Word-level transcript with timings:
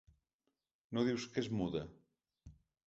No 0.97 1.03
dius 1.11 1.29
que 1.35 1.45
és 1.47 1.53
muda? 1.61 1.87